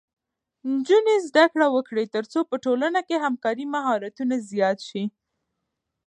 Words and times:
نجونې 0.71 1.15
زده 1.27 1.45
کړه 1.53 1.67
وکړي 1.75 2.05
ترڅو 2.15 2.39
په 2.49 2.55
ټولنه 2.65 2.99
کې 3.07 3.15
د 3.17 3.23
همکارۍ 3.25 3.65
مهارتونه 3.75 4.35
زیات 4.51 4.79
شي. 4.89 5.03